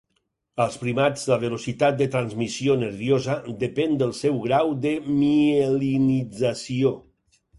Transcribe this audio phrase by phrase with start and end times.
[0.63, 6.95] Als primats, la velocitat de transmissió nerviosa depèn del seu grau de mielinització.